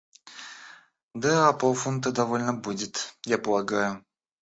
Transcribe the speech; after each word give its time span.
Да 1.13 1.53
полфунта 1.53 2.11
довольно 2.11 2.53
будет, 2.55 3.13
я 3.23 3.37
полагаю. 3.37 4.03